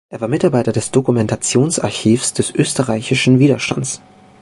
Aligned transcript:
Er 0.09 0.19
war 0.19 0.27
Mitarbeiter 0.29 0.71
des 0.71 0.89
Dokumentationsarchivs 0.89 2.33
des 2.33 2.49
österreichischen 2.55 3.37
Widerstandes. 3.37 4.01